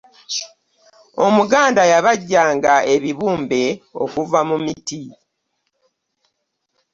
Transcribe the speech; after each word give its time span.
omuganda 1.25 1.81
yabajja 1.91 2.43
nga 2.55 2.73
ebibumbe 2.93 3.63
okuva 4.03 4.39
mu 4.49 4.57
miti 4.65 5.03